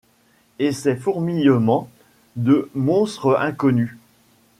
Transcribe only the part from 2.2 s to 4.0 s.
de monstres inconnus.